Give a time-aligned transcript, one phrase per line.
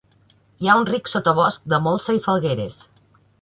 [0.63, 2.81] Hi ha un ric sotabosc de molsa i falgueres.